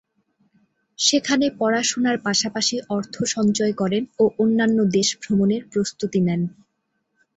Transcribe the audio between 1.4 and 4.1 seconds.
পড়াশোনার পাশাপাশি অর্থ সঞ্চয় করেন